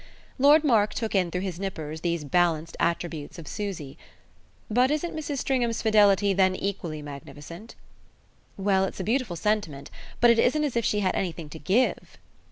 [0.39, 3.99] Lord Mark took in through his nippers these balanced attributes of Susie.
[4.67, 5.37] "But isn't Mrs.
[5.37, 7.75] Stringham's fidelity then equally magnificent?"
[8.57, 12.17] "Well, it's a beautiful sentiment; but it isn't as if she had anything to GIVE."